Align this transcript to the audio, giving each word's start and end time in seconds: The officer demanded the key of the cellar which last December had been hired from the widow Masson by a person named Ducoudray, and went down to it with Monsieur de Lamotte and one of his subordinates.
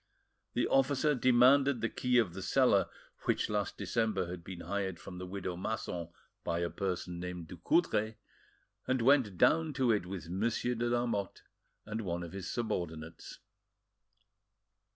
The 0.53 0.67
officer 0.67 1.13
demanded 1.13 1.79
the 1.79 1.87
key 1.87 2.17
of 2.17 2.33
the 2.33 2.41
cellar 2.41 2.87
which 3.25 3.51
last 3.51 3.77
December 3.77 4.25
had 4.31 4.43
been 4.43 4.61
hired 4.61 4.97
from 4.99 5.19
the 5.19 5.27
widow 5.27 5.55
Masson 5.55 6.09
by 6.43 6.57
a 6.61 6.71
person 6.71 7.19
named 7.19 7.47
Ducoudray, 7.49 8.15
and 8.87 9.03
went 9.03 9.37
down 9.37 9.73
to 9.73 9.91
it 9.91 10.07
with 10.07 10.27
Monsieur 10.27 10.73
de 10.73 10.89
Lamotte 10.89 11.43
and 11.85 12.01
one 12.01 12.23
of 12.23 12.31
his 12.31 12.51
subordinates. 12.51 13.37